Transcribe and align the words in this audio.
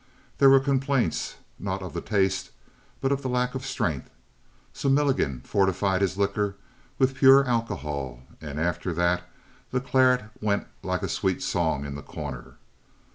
There 0.39 0.49
were 0.49 0.59
complaints, 0.59 1.35
not 1.59 1.83
of 1.83 1.93
the 1.93 2.01
taste, 2.01 2.49
but 3.01 3.11
of 3.11 3.21
the 3.21 3.29
lack 3.29 3.53
of 3.53 3.63
strength. 3.63 4.09
So 4.73 4.89
Milligan 4.89 5.41
fortified 5.41 6.01
his 6.01 6.17
liquor 6.17 6.55
with 6.97 7.13
pure 7.13 7.45
alcohol 7.47 8.21
and 8.41 8.59
after 8.59 8.93
that 8.93 9.29
the 9.69 9.79
claret 9.79 10.23
went 10.41 10.65
like 10.81 11.03
a 11.03 11.07
sweet 11.07 11.43
song 11.43 11.85
in 11.85 11.93
The 11.93 12.01
Corner. 12.01 12.55